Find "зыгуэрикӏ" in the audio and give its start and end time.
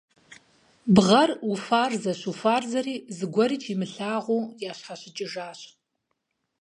3.17-3.67